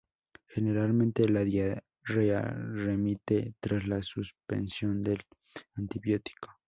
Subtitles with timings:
[0.47, 5.21] Generalmente, la diarrea remite tras la suspensión del
[5.75, 6.49] antibiótico.